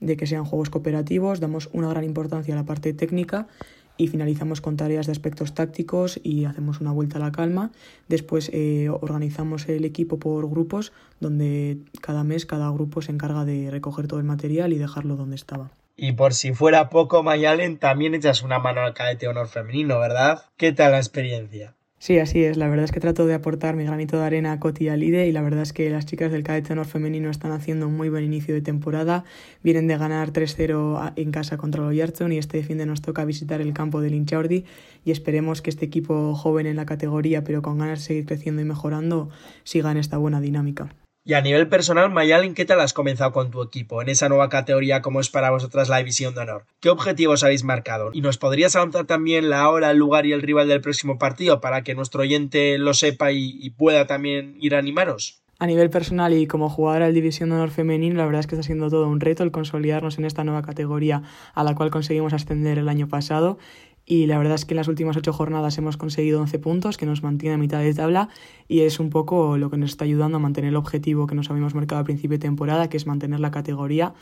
de 0.01 0.17
que 0.17 0.27
sean 0.27 0.45
juegos 0.45 0.71
cooperativos, 0.71 1.41
damos 1.41 1.69
una 1.73 1.89
gran 1.89 2.05
importancia 2.05 2.55
a 2.55 2.57
la 2.57 2.65
parte 2.65 2.93
técnica 2.93 3.49
y 3.97 4.09
finalizamos 4.09 4.61
con 4.61 4.77
tareas 4.77 5.07
de 5.07 5.13
aspectos 5.13 5.55
tácticos 5.55 6.21
y 6.23 6.45
hacemos 6.45 6.81
una 6.81 6.93
vuelta 6.93 7.19
a 7.19 7.21
la 7.21 7.33
calma. 7.33 7.71
Después 8.09 8.51
eh, 8.53 8.89
organizamos 8.91 9.69
el 9.69 9.85
equipo 9.85 10.19
por 10.19 10.49
grupos 10.49 10.93
donde 11.21 11.79
cada 12.01 12.25
mes 12.25 12.47
cada 12.47 12.71
grupo 12.71 13.03
se 13.03 13.13
encarga 13.13 13.45
de 13.45 13.71
recoger 13.71 14.07
todo 14.07 14.21
el 14.21 14.27
material 14.27 14.73
y 14.73 14.79
dejarlo 14.79 15.17
donde 15.17 15.37
estaba. 15.37 15.71
Y 15.97 16.13
por 16.13 16.35
si 16.35 16.53
fuera 16.53 16.91
poco, 16.91 17.23
Mayalen, 17.23 17.79
también 17.79 18.15
echas 18.15 18.43
una 18.43 18.59
mano 18.59 18.83
al 18.83 18.93
cadete 18.93 19.29
honor 19.29 19.49
femenino, 19.49 19.99
¿verdad? 19.99 20.43
¿Qué 20.59 20.73
tal 20.73 20.93
la 20.93 20.99
experiencia? 20.99 21.75
Sí, 21.99 22.19
así 22.19 22.45
es. 22.45 22.57
La 22.57 22.69
verdad 22.69 22.85
es 22.85 22.93
que 22.93 23.01
trato 23.01 23.27
de 23.27 23.35
aportar 23.35 23.75
mi 23.75 23.85
granito 23.85 24.19
de 24.19 24.25
arena 24.25 24.53
a 24.53 24.61
Coti 24.61 24.85
y 24.85 24.89
a 24.89 24.97
Lide 24.97 25.27
y 25.27 25.33
la 25.33 25.41
verdad 25.41 25.63
es 25.63 25.73
que 25.73 25.89
las 25.91 26.05
chicas 26.05 26.31
del 26.31 26.43
cadete 26.43 26.73
honor 26.73 26.87
femenino 26.87 27.31
están 27.31 27.53
haciendo 27.53 27.89
un 27.89 27.97
muy 27.97 28.11
buen 28.11 28.23
inicio 28.23 28.55
de 28.55 28.61
temporada. 28.61 29.25
Vienen 29.63 29.87
de 29.87 29.97
ganar 29.97 30.31
3-0 30.33 31.15
en 31.17 31.33
casa 31.33 31.57
contra 31.57 31.83
el 31.83 31.89
Oyarton 31.89 32.33
y 32.33 32.39
este 32.39 32.63
fin 32.63 32.79
de 32.79 32.87
nos 32.87 33.01
toca 33.01 33.25
visitar 33.25 33.61
el 33.61 33.73
campo 33.73 34.03
del 34.03 34.15
Inchaurdi 34.15 34.65
y 35.05 35.11
esperemos 35.11 35.63
que 35.63 35.71
este 35.71 35.87
equipo 35.87 36.35
joven 36.35 36.67
en 36.67 36.77
la 36.77 36.87
categoría 36.87 37.43
pero 37.45 37.63
con 37.63 37.79
ganas 37.79 38.01
de 38.01 38.05
seguir 38.05 38.27
creciendo 38.27 38.61
y 38.61 38.67
mejorando 38.67 39.31
siga 39.65 39.91
en 39.91 39.97
esta 39.97 40.19
buena 40.19 40.41
dinámica. 40.41 40.95
Y 41.29 41.35
a 41.35 41.41
nivel 41.41 41.67
personal, 41.67 42.09
Mayalin, 42.09 42.55
¿qué 42.55 42.65
tal 42.65 42.79
has 42.79 42.93
comenzado 42.93 43.33
con 43.33 43.51
tu 43.51 43.61
equipo 43.61 44.01
en 44.01 44.09
esa 44.09 44.29
nueva 44.29 44.49
categoría 44.49 45.03
como 45.03 45.19
es 45.19 45.29
para 45.29 45.51
vosotras 45.51 45.89
la 45.89 45.99
división 45.99 46.37
de 46.37 46.43
honor? 46.43 46.67
¿Qué 46.79 46.89
objetivos 46.89 47.43
habéis 47.43 47.65
marcado? 47.65 48.11
¿Y 48.13 48.21
nos 48.21 48.39
podrías 48.39 48.77
avanzar 48.77 49.07
también 49.07 49.51
la 49.51 49.69
hora, 49.69 49.91
el 49.91 49.99
lugar 49.99 50.25
y 50.25 50.33
el 50.33 50.41
rival 50.41 50.69
del 50.69 50.81
próximo 50.81 51.19
partido 51.19 51.61
para 51.61 51.83
que 51.83 51.97
nuestro 51.97 52.23
oyente 52.23 52.79
lo 52.79 52.95
sepa 52.95 53.33
y, 53.33 53.69
pueda 53.71 54.07
también 54.07 54.55
ir 54.61 54.77
a 54.77 54.79
animaros? 54.79 55.43
A 55.59 55.67
nivel 55.67 55.91
personal 55.91 56.33
y 56.33 56.47
como 56.47 56.71
jugadora 56.71 57.07
del 57.07 57.15
División 57.15 57.49
de 57.49 57.57
Honor 57.57 57.71
Femenino, 57.71 58.15
la 58.15 58.27
verdad 58.27 58.41
es 58.41 58.47
que 58.47 58.55
está 58.55 58.65
siendo 58.65 58.89
todo 58.89 59.09
un 59.09 59.19
reto 59.19 59.43
el 59.43 59.51
consolidarnos 59.51 60.19
en 60.19 60.27
esta 60.27 60.45
nueva 60.45 60.63
categoría 60.63 61.23
a 61.55 61.65
la 61.65 61.75
cual 61.75 61.91
conseguimos 61.91 62.35
ascender 62.35 62.79
el 62.79 62.89
año 62.89 63.09
pasado 63.09 63.59
y 64.09 64.27
la 64.27 64.39
verdad 64.39 64.55
es 64.55 64.65
que 64.65 64.75
en 64.75 64.77
las 64.77 64.87
últimas 64.87 65.17
ocho 65.17 65.33
jornadas 65.33 65.77
hemos 65.79 65.97
conseguido 65.97 66.41
11 66.41 66.61
puntos, 66.61 66.97
que 66.97 67.07
nos 67.07 67.25
mantiene 67.25 67.57
a 67.57 67.59
mitad 67.59 67.81
de 67.81 67.93
tabla 67.93 68.29
y 68.69 68.83
es 68.83 69.01
un 69.01 69.11
poco 69.11 69.59
lo 69.59 69.69
que 69.69 69.77
nos 69.77 69.91
está 69.91 70.05
ayudando 70.05 70.37
a 70.37 70.41
mantener 70.41 70.69
el 70.69 70.77
objetivo 70.77 71.27
que 71.27 71.35
nos 71.35 71.51
habíamos 71.51 71.75
marcado 71.75 71.99
al 71.99 72.05
principio 72.05 72.39
de 72.39 72.43
temporada, 72.43 72.89
que 72.89 72.97
es 72.97 73.07
mantener 73.07 73.41
la 73.41 73.51
categoría. 73.51 74.15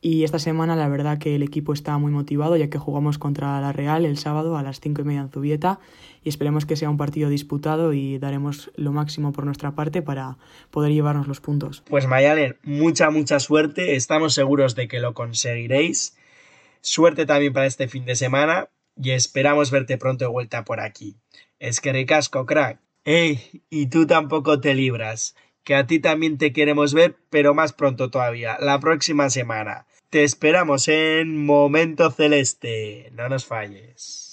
Y 0.00 0.22
esta 0.22 0.38
semana 0.38 0.76
la 0.76 0.88
verdad 0.88 1.18
que 1.18 1.34
el 1.34 1.42
equipo 1.42 1.72
está 1.72 1.98
muy 1.98 2.12
motivado 2.12 2.56
ya 2.56 2.70
que 2.70 2.78
jugamos 2.78 3.18
contra 3.18 3.60
la 3.60 3.72
Real 3.72 4.04
el 4.04 4.16
sábado 4.16 4.56
a 4.56 4.62
las 4.62 4.80
cinco 4.80 5.02
y 5.02 5.04
media 5.04 5.20
en 5.20 5.30
Zubieta 5.30 5.80
y 6.22 6.28
esperemos 6.28 6.64
que 6.64 6.76
sea 6.76 6.90
un 6.90 6.96
partido 6.96 7.28
disputado 7.28 7.92
y 7.92 8.18
daremos 8.18 8.70
lo 8.76 8.92
máximo 8.92 9.32
por 9.32 9.44
nuestra 9.44 9.72
parte 9.72 10.02
para 10.02 10.38
poder 10.70 10.92
llevarnos 10.92 11.26
los 11.26 11.40
puntos. 11.40 11.82
Pues 11.88 12.06
Mayalen, 12.06 12.58
mucha, 12.62 13.10
mucha 13.10 13.40
suerte, 13.40 13.96
estamos 13.96 14.34
seguros 14.34 14.76
de 14.76 14.86
que 14.86 15.00
lo 15.00 15.14
conseguiréis. 15.14 16.16
Suerte 16.80 17.26
también 17.26 17.52
para 17.52 17.66
este 17.66 17.86
fin 17.86 18.04
de 18.04 18.16
semana 18.16 18.68
y 18.96 19.10
esperamos 19.10 19.70
verte 19.70 19.98
pronto 19.98 20.24
de 20.24 20.30
vuelta 20.30 20.64
por 20.64 20.80
aquí. 20.80 21.16
Es 21.58 21.80
que 21.80 21.92
ricasco, 21.92 22.46
crack. 22.46 22.80
¡Ey! 23.04 23.62
Y 23.68 23.86
tú 23.86 24.06
tampoco 24.06 24.60
te 24.60 24.74
libras, 24.74 25.34
que 25.64 25.74
a 25.74 25.86
ti 25.86 25.98
también 25.98 26.38
te 26.38 26.52
queremos 26.52 26.94
ver, 26.94 27.16
pero 27.30 27.54
más 27.54 27.72
pronto 27.72 28.10
todavía, 28.10 28.56
la 28.60 28.78
próxima 28.80 29.30
semana. 29.30 29.86
Te 30.10 30.24
esperamos 30.24 30.88
en 30.88 31.44
Momento 31.44 32.10
Celeste. 32.10 33.10
No 33.12 33.28
nos 33.28 33.46
falles. 33.46 34.31